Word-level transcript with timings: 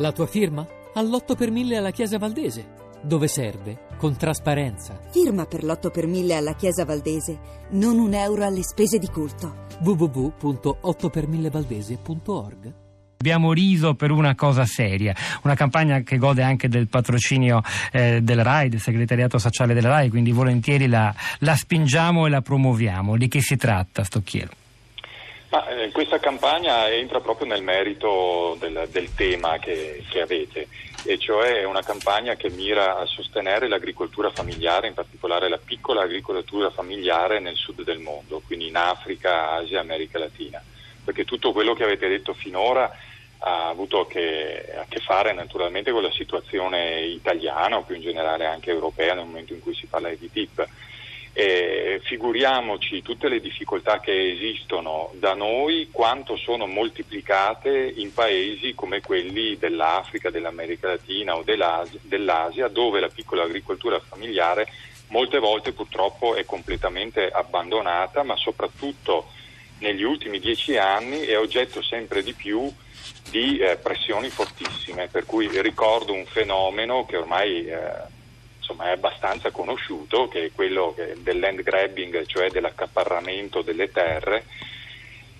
La 0.00 0.10
tua 0.12 0.26
firma? 0.26 0.66
All'8 0.94 1.36
per 1.36 1.50
1000 1.50 1.76
alla 1.76 1.90
Chiesa 1.90 2.16
Valdese. 2.16 2.68
Dove 3.02 3.28
serve? 3.28 3.80
Con 3.98 4.16
trasparenza. 4.16 4.98
Firma 5.10 5.44
per 5.44 5.62
l'8 5.62 5.90
per 5.90 6.06
1000 6.06 6.34
alla 6.34 6.54
Chiesa 6.54 6.86
Valdese. 6.86 7.38
Non 7.72 7.98
un 7.98 8.14
euro 8.14 8.46
alle 8.46 8.62
spese 8.62 8.96
di 8.96 9.08
culto. 9.08 9.66
www.8per1000valdese.org 9.82 12.72
Abbiamo 13.18 13.52
riso 13.52 13.94
per 13.94 14.10
una 14.10 14.34
cosa 14.34 14.64
seria, 14.64 15.14
una 15.42 15.54
campagna 15.54 16.00
che 16.00 16.16
gode 16.16 16.42
anche 16.42 16.70
del 16.70 16.88
patrocinio 16.88 17.60
eh, 17.92 18.22
del 18.22 18.42
RAI, 18.42 18.70
del 18.70 18.80
segretariato 18.80 19.36
sociale 19.36 19.74
del 19.74 19.82
RAI, 19.82 20.08
quindi 20.08 20.32
volentieri 20.32 20.88
la, 20.88 21.14
la 21.40 21.54
spingiamo 21.54 22.24
e 22.24 22.30
la 22.30 22.40
promuoviamo. 22.40 23.18
Di 23.18 23.28
che 23.28 23.42
si 23.42 23.58
tratta, 23.58 24.02
Stocchiero? 24.02 24.52
Ma, 25.50 25.66
eh, 25.66 25.90
questa 25.90 26.20
campagna 26.20 26.88
entra 26.88 27.20
proprio 27.20 27.48
nel 27.48 27.62
merito 27.62 28.56
del, 28.60 28.86
del 28.92 29.12
tema 29.14 29.58
che, 29.58 30.04
che, 30.08 30.20
avete, 30.20 30.68
e 31.02 31.18
cioè 31.18 31.54
è 31.58 31.64
una 31.64 31.82
campagna 31.82 32.36
che 32.36 32.50
mira 32.50 32.98
a 32.98 33.06
sostenere 33.06 33.66
l'agricoltura 33.66 34.30
familiare, 34.30 34.86
in 34.86 34.94
particolare 34.94 35.48
la 35.48 35.58
piccola 35.58 36.02
agricoltura 36.02 36.70
familiare 36.70 37.40
nel 37.40 37.56
sud 37.56 37.82
del 37.82 37.98
mondo, 37.98 38.40
quindi 38.46 38.68
in 38.68 38.76
Africa, 38.76 39.50
Asia, 39.50 39.80
America 39.80 40.20
Latina, 40.20 40.62
perché 41.04 41.24
tutto 41.24 41.50
quello 41.50 41.74
che 41.74 41.82
avete 41.82 42.06
detto 42.06 42.32
finora 42.32 42.88
ha 43.38 43.68
avuto 43.68 44.06
che, 44.06 44.72
a 44.76 44.84
che 44.88 45.00
fare 45.00 45.32
naturalmente 45.32 45.90
con 45.90 46.02
la 46.02 46.12
situazione 46.12 47.00
italiana 47.00 47.76
o 47.76 47.82
più 47.82 47.96
in 47.96 48.02
generale 48.02 48.46
anche 48.46 48.70
europea 48.70 49.14
nel 49.14 49.24
momento 49.24 49.52
in 49.52 49.60
cui 49.60 49.74
si 49.74 49.86
parla 49.86 50.10
di 50.10 50.30
TIP 50.30 50.68
eh, 51.32 52.00
figuriamoci 52.04 53.02
tutte 53.02 53.28
le 53.28 53.40
difficoltà 53.40 54.00
che 54.00 54.32
esistono 54.32 55.10
da 55.14 55.34
noi, 55.34 55.88
quanto 55.90 56.36
sono 56.36 56.66
moltiplicate 56.66 57.92
in 57.96 58.12
paesi 58.12 58.74
come 58.74 59.00
quelli 59.00 59.56
dell'Africa, 59.56 60.30
dell'America 60.30 60.88
Latina 60.88 61.36
o 61.36 61.44
dell'Asia, 61.44 62.68
dove 62.68 63.00
la 63.00 63.08
piccola 63.08 63.44
agricoltura 63.44 64.00
familiare 64.00 64.66
molte 65.10 65.38
volte 65.38 65.72
purtroppo 65.72 66.34
è 66.34 66.44
completamente 66.44 67.28
abbandonata, 67.28 68.22
ma 68.22 68.36
soprattutto 68.36 69.28
negli 69.78 70.02
ultimi 70.02 70.38
dieci 70.38 70.76
anni 70.76 71.20
è 71.20 71.38
oggetto 71.38 71.82
sempre 71.82 72.22
di 72.22 72.32
più 72.32 72.72
di 73.30 73.58
eh, 73.58 73.76
pressioni 73.76 74.28
fortissime, 74.28 75.08
per 75.08 75.24
cui 75.24 75.48
ricordo 75.62 76.12
un 76.12 76.26
fenomeno 76.26 77.06
che 77.06 77.16
ormai 77.16 77.66
eh, 77.66 78.18
insomma, 78.70 78.88
è 78.88 78.92
abbastanza 78.92 79.50
conosciuto, 79.50 80.28
che 80.28 80.46
è 80.46 80.52
quello 80.54 80.94
del 81.18 81.38
land 81.38 81.62
grabbing, 81.62 82.24
cioè 82.26 82.50
dell'accaparramento 82.50 83.62
delle 83.62 83.90
terre, 83.90 84.44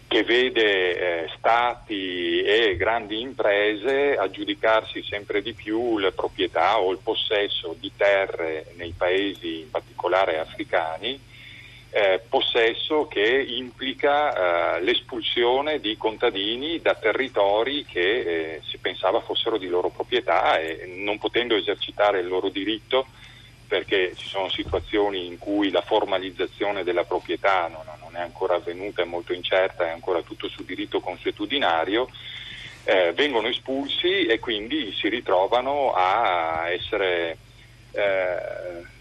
che 0.09 0.25
vede 0.25 1.23
eh, 1.23 1.31
stati 1.37 2.43
e 2.43 2.75
grandi 2.77 3.21
imprese 3.21 4.17
aggiudicarsi 4.17 5.05
sempre 5.05 5.41
di 5.41 5.53
più 5.53 5.99
la 5.99 6.11
proprietà 6.11 6.81
o 6.81 6.91
il 6.91 6.99
possesso 7.01 7.77
di 7.79 7.93
terre 7.97 8.73
nei 8.77 8.93
paesi 8.97 9.61
in 9.61 9.71
particolare 9.71 10.41
africani, 10.41 11.29
eh, 11.91 12.21
possesso 12.29 13.07
che 13.09 13.45
implica 13.49 14.77
eh, 14.77 14.83
l'espulsione 14.83 15.81
di 15.81 15.97
contadini 15.97 16.81
da 16.81 16.95
territori 16.95 17.85
che 17.85 18.01
eh, 18.01 18.61
si 18.65 18.79
pensava 18.79 19.21
fossero 19.21 19.59
di 19.59 19.67
loro 19.67 19.89
proprietà 19.89 20.59
e 20.59 20.93
non 20.97 21.19
potendo 21.19 21.57
esercitare 21.57 22.21
il 22.21 22.29
loro 22.29 22.49
diritto 22.49 23.07
perché 23.67 24.15
ci 24.17 24.27
sono 24.27 24.49
situazioni 24.49 25.27
in 25.27 25.39
cui 25.39 25.71
la 25.71 25.83
formalizzazione 25.83 26.83
della 26.83 27.05
proprietà 27.05 27.69
non, 27.69 27.85
non 28.01 28.17
è 28.17 28.21
ancora 28.21 28.57
avvenuta, 28.57 29.03
è 29.03 29.05
molto 29.05 29.33
incerta, 29.33 29.87
è 29.87 29.91
ancora 29.91 30.23
tutto 30.23 30.49
su 30.49 30.65
diritto 30.65 31.01
consuetudinario, 31.01 32.09
eh, 32.83 33.13
vengono 33.15 33.47
espulsi 33.47 34.27
e 34.27 34.41
quindi 34.41 34.93
si 34.93 35.09
ritrovano 35.09 35.93
a 35.93 36.69
essere 36.69 37.39
eh, 37.93 38.99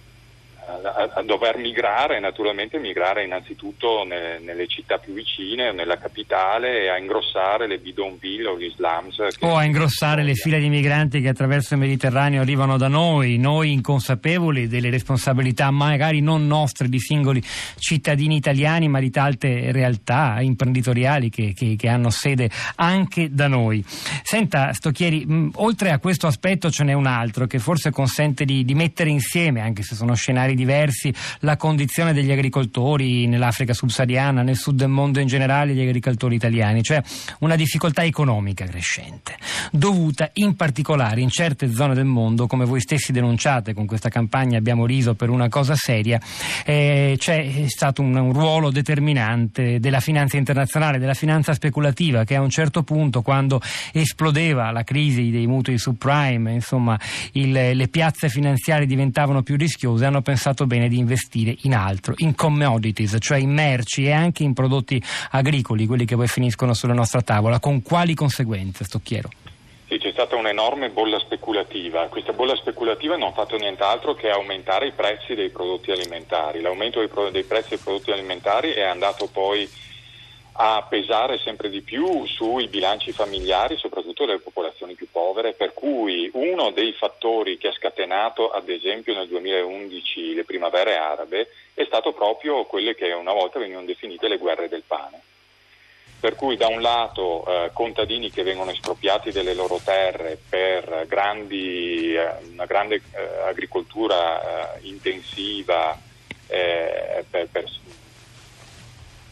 a, 0.83 1.09
a, 1.15 1.23
dover 1.23 1.57
migrare, 1.57 2.19
naturalmente 2.19 2.77
migrare 2.77 3.23
innanzitutto 3.23 4.03
ne, 4.03 4.39
nelle 4.39 4.67
città 4.67 4.97
più 4.97 5.13
vicine, 5.13 5.71
nella 5.71 5.97
capitale 5.97 6.89
a 6.89 6.97
ingrossare 6.97 7.67
le 7.67 7.79
bidonville 7.79 8.47
o 8.47 8.57
gli 8.57 8.71
slums. 8.75 9.17
O 9.39 9.55
a 9.55 9.63
ingrossare 9.63 10.23
le 10.23 10.33
file 10.33 10.59
di 10.59 10.69
migranti 10.69 11.21
che 11.21 11.29
attraverso 11.29 11.73
il 11.73 11.79
Mediterraneo 11.79 12.41
arrivano 12.41 12.77
da 12.77 12.87
noi, 12.87 13.37
noi 13.37 13.71
inconsapevoli 13.71 14.67
delle 14.67 14.89
responsabilità 14.89 15.71
magari 15.71 16.21
non 16.21 16.45
nostre 16.47 16.87
di 16.87 16.99
singoli 16.99 17.41
cittadini 17.77 18.35
italiani, 18.35 18.87
ma 18.87 18.99
di 18.99 19.09
tante 19.09 19.71
realtà 19.71 20.39
imprenditoriali 20.41 21.29
che, 21.29 21.53
che, 21.55 21.75
che 21.75 21.87
hanno 21.87 22.09
sede 22.09 22.49
anche 22.75 23.29
da 23.31 23.47
noi. 23.47 23.83
Senta, 24.23 24.73
Stocchieri, 24.73 25.25
mh, 25.25 25.51
oltre 25.55 25.91
a 25.91 25.99
questo 25.99 26.27
aspetto 26.27 26.69
ce 26.69 26.83
n'è 26.83 26.93
un 26.93 27.07
altro 27.07 27.47
che 27.47 27.59
forse 27.59 27.91
consente 27.91 28.45
di, 28.45 28.63
di 28.63 28.73
mettere 28.73 29.09
insieme, 29.09 29.61
anche 29.61 29.83
se 29.83 29.95
sono 29.95 30.13
scenari 30.13 30.55
diversi, 30.59 31.13
la 31.39 31.57
condizione 31.57 32.13
degli 32.13 32.31
agricoltori 32.31 33.27
nell'Africa 33.27 33.73
subsahariana, 33.73 34.41
nel 34.41 34.55
sud 34.55 34.75
del 34.75 34.89
mondo 34.89 35.19
in 35.19 35.27
generale, 35.27 35.73
gli 35.73 35.81
agricoltori 35.81 36.35
italiani, 36.35 36.83
cioè 36.83 37.01
una 37.39 37.55
difficoltà 37.55 38.03
economica 38.03 38.65
crescente, 38.65 39.37
dovuta 39.71 40.29
in 40.33 40.55
particolare 40.55 41.21
in 41.21 41.29
certe 41.29 41.71
zone 41.71 41.93
del 41.93 42.05
mondo, 42.05 42.47
come 42.47 42.65
voi 42.65 42.81
stessi 42.81 43.11
denunciate 43.11 43.73
con 43.73 43.85
questa 43.85 44.09
campagna 44.09 44.57
abbiamo 44.57 44.85
riso 44.85 45.15
per 45.15 45.29
una 45.29 45.49
cosa 45.49 45.75
seria, 45.75 46.19
eh, 46.65 47.15
c'è 47.17 47.67
stato 47.67 48.01
un, 48.01 48.15
un 48.15 48.33
ruolo 48.33 48.71
determinante 48.71 49.79
della 49.79 49.99
finanza 49.99 50.37
internazionale, 50.37 50.99
della 50.99 51.13
finanza 51.13 51.53
speculativa 51.53 52.23
che 52.23 52.35
a 52.35 52.41
un 52.41 52.49
certo 52.49 52.83
punto 52.83 53.21
quando 53.21 53.61
esplodeva 53.91 54.71
la 54.71 54.83
crisi 54.83 55.29
dei 55.29 55.47
mutui 55.47 55.77
subprime, 55.77 56.53
insomma 56.53 56.99
il, 57.33 57.51
le 57.51 57.87
piazze 57.87 58.29
finanziarie 58.29 58.85
diventavano 58.85 59.43
più 59.43 59.55
rischiose, 59.55 60.05
hanno 60.05 60.21
pensato 60.21 60.48
pensato 60.49 60.65
bene 60.65 60.87
di 60.87 60.97
investire 60.97 61.55
in 61.63 61.75
altro, 61.75 62.13
in 62.17 62.35
commodities, 62.35 63.17
cioè 63.19 63.37
in 63.37 63.51
merci 63.51 64.05
e 64.05 64.11
anche 64.11 64.43
in 64.43 64.53
prodotti 64.53 65.01
agricoli, 65.31 65.85
quelli 65.85 66.05
che 66.05 66.15
poi 66.15 66.27
finiscono 66.27 66.73
sulla 66.73 66.93
nostra 66.93 67.21
tavola. 67.21 67.59
Con 67.59 67.81
quali 67.81 68.13
conseguenze, 68.13 68.83
Stocchiero? 68.83 69.29
Sì, 69.87 69.97
c'è 69.97 70.11
stata 70.11 70.35
un'enorme 70.35 70.89
bolla 70.89 71.19
speculativa. 71.19 72.07
Questa 72.07 72.33
bolla 72.33 72.55
speculativa 72.55 73.15
non 73.17 73.29
ha 73.29 73.33
fatto 73.33 73.57
nient'altro 73.57 74.13
che 74.13 74.29
aumentare 74.29 74.87
i 74.87 74.91
prezzi 74.91 75.33
dei 75.33 75.49
prodotti 75.49 75.91
alimentari. 75.91 76.61
L'aumento 76.61 76.99
dei, 76.99 77.09
dei 77.31 77.43
prezzi 77.43 77.69
dei 77.69 77.79
prodotti 77.79 78.11
alimentari 78.11 78.71
è 78.71 78.83
andato 78.83 79.27
poi 79.31 79.67
a 80.53 80.85
pesare 80.87 81.37
sempre 81.39 81.69
di 81.69 81.81
più 81.81 82.25
sui 82.25 82.67
bilanci 82.67 83.11
familiari, 83.11 83.77
soprattutto 83.77 84.25
delle 84.25 84.39
popolazioni 84.39 84.93
più 84.93 85.07
povere, 85.11 85.53
per 85.53 85.73
cui 85.73 86.29
uno 86.33 86.71
dei 86.71 86.91
fattori 86.93 87.57
che 87.57 87.69
ha 87.69 87.73
scatenato 87.73 88.49
ad 88.51 88.67
esempio 88.69 89.13
nel 89.13 89.27
2011 89.27 90.33
le 90.33 90.43
primavere 90.43 90.97
arabe 90.97 91.47
è 91.73 91.83
stato 91.85 92.11
proprio 92.11 92.65
quelle 92.65 92.95
che 92.95 93.11
una 93.11 93.33
volta 93.33 93.59
venivano 93.59 93.85
definite 93.85 94.27
le 94.27 94.37
guerre 94.37 94.67
del 94.67 94.83
pane. 94.85 95.21
Per 96.19 96.35
cui 96.35 96.57
da 96.57 96.67
un 96.67 96.81
lato 96.81 97.45
eh, 97.47 97.69
contadini 97.71 98.29
che 98.29 98.43
vengono 98.43 98.71
espropriati 98.71 99.31
delle 99.31 99.53
loro 99.53 99.79
terre 99.81 100.37
per 100.49 101.05
grandi, 101.07 102.13
eh, 102.13 102.27
una 102.51 102.65
grande 102.65 102.95
eh, 102.95 103.47
agricoltura 103.47 104.75
eh, 104.75 104.87
intensiva, 104.87 105.97
eh, 106.47 107.23
per, 107.29 107.47
per 107.49 107.69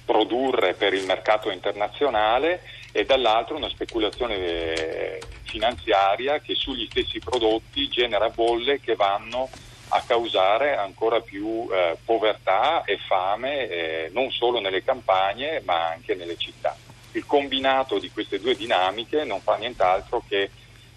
produrre 0.07 0.73
per 0.73 0.94
il 0.94 1.06
mercato 1.06 1.51
internazionale 1.51 2.62
e 2.94 3.03
dall'altro 3.03 3.57
una 3.57 3.68
speculazione 3.68 4.35
eh, 4.38 5.22
finanziaria 5.44 6.40
che 6.40 6.56
sugli 6.56 6.88
stessi 6.90 7.19
prodotti 7.19 7.90
genera 7.90 8.29
bolle 8.29 8.79
che 8.79 8.95
vanno 8.95 9.50
a 9.90 10.01
causare 10.07 10.78
ancora 10.78 11.19
più 11.19 11.68
eh, 11.69 11.97
povertà 12.03 12.84
e 12.85 12.97
fame 12.97 13.68
eh, 13.69 14.09
non 14.13 14.31
solo 14.31 14.62
nelle 14.62 14.81
campagne 14.81 15.62
ma 15.66 15.90
anche 15.90 16.16
nelle 16.16 16.38
città. 16.38 16.75
Il 17.12 17.25
combinato 17.25 18.00
di 18.00 18.09
queste 18.09 18.39
due 18.39 18.56
dinamiche 18.56 19.25
non 19.25 19.41
fa 19.41 19.57
nient'altro 19.57 20.24
che 20.28 20.50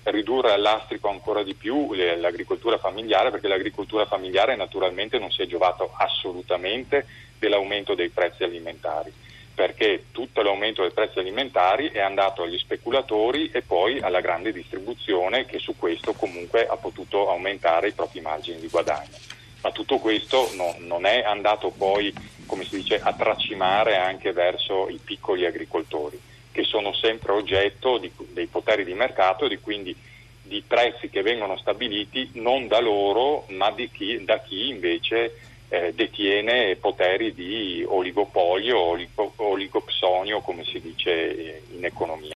ridurre 0.04 0.52
all'astrico 0.52 1.08
ancora 1.08 1.42
di 1.42 1.54
più 1.54 1.92
l'agricoltura 1.92 2.78
familiare 2.78 3.30
perché 3.30 3.48
l'agricoltura 3.48 4.06
familiare 4.06 4.56
naturalmente 4.56 5.18
non 5.18 5.30
si 5.30 5.42
è 5.42 5.46
giovato 5.46 5.92
assolutamente 5.96 7.06
dell'aumento 7.38 7.94
dei 7.94 8.08
prezzi 8.08 8.42
alimentari 8.42 9.12
perché 9.60 10.06
tutto 10.10 10.40
l'aumento 10.40 10.80
dei 10.80 10.92
prezzi 10.92 11.18
alimentari 11.18 11.90
è 11.90 12.00
andato 12.00 12.42
agli 12.42 12.56
speculatori 12.56 13.50
e 13.52 13.60
poi 13.60 14.00
alla 14.00 14.20
grande 14.20 14.52
distribuzione 14.52 15.44
che 15.44 15.58
su 15.58 15.76
questo 15.76 16.14
comunque 16.14 16.66
ha 16.66 16.76
potuto 16.76 17.28
aumentare 17.28 17.88
i 17.88 17.92
propri 17.92 18.22
margini 18.22 18.58
di 18.58 18.68
guadagno. 18.68 19.18
Ma 19.60 19.70
tutto 19.70 19.98
questo 19.98 20.48
no, 20.54 20.76
non 20.78 21.04
è 21.04 21.22
andato 21.24 21.68
poi, 21.68 22.10
come 22.46 22.64
si 22.64 22.76
dice, 22.76 23.00
a 23.02 23.12
tracimare 23.12 23.96
anche 23.96 24.32
verso 24.32 24.88
i 24.88 24.98
piccoli 25.04 25.44
agricoltori 25.44 26.18
che 26.52 26.64
sono 26.64 26.92
sempre 26.94 27.32
oggetto 27.32 27.98
di, 27.98 28.12
dei 28.32 28.46
poteri 28.46 28.84
di 28.84 28.94
mercato 28.94 29.44
e 29.44 29.48
di 29.48 29.58
quindi 29.58 29.96
di 30.42 30.62
prezzi 30.66 31.08
che 31.08 31.22
vengono 31.22 31.56
stabiliti 31.58 32.30
non 32.34 32.66
da 32.66 32.80
loro 32.80 33.44
ma 33.50 33.74
chi, 33.92 34.24
da 34.24 34.40
chi 34.40 34.68
invece 34.68 35.34
eh, 35.68 35.94
detiene 35.94 36.76
poteri 36.76 37.32
di 37.32 37.84
oligopolio 37.86 38.96
oligopsonio 39.36 40.40
come 40.40 40.64
si 40.64 40.80
dice 40.80 41.62
in 41.70 41.84
economia. 41.84 42.28